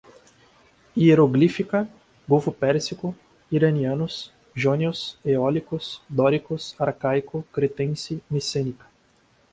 hieroglífica, 0.97 1.87
golfo 2.27 2.51
pérsico, 2.51 3.15
iranianos, 3.51 4.33
jônios, 4.57 5.19
eólicos, 5.23 6.01
dóricos, 6.09 6.73
arcaico, 6.79 7.43
cretense, 7.53 8.19
micênica 8.27 8.87